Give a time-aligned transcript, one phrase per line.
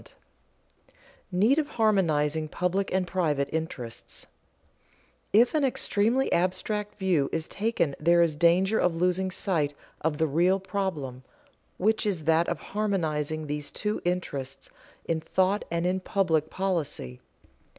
[0.01, 0.19] [Sidenote:
[1.31, 4.25] Need of harmonizing public and private interests]
[5.31, 10.25] If an extremely abstract view is taken there is danger of losing sight of the
[10.25, 11.21] real problem,
[11.77, 14.71] which is that of harmonizing these two interests
[15.05, 17.19] in thought and in public policy.